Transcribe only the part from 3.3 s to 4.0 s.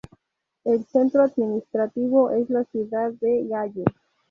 Galle.